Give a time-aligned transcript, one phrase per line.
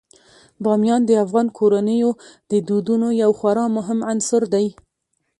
[0.63, 2.11] بامیان د افغان کورنیو
[2.51, 4.67] د دودونو یو خورا مهم عنصر دی.